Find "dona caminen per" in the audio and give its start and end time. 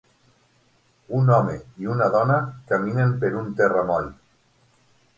2.17-3.33